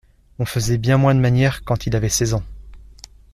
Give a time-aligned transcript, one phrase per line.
[0.39, 2.41] On faisait bien moins de manières quand il avait seize ans.